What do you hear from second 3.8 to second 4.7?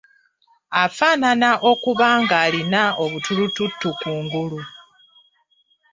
ku ngulu.